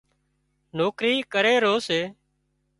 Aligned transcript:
نوڪري 0.77 1.13
ڪري 1.33 1.55
رو 1.63 1.73
سي 1.87 2.01